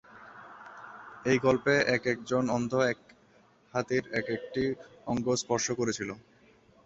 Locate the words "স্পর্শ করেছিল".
5.41-6.09